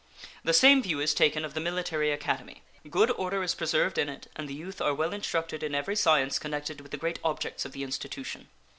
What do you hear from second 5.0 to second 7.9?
instructed in every science connected with the great objects of the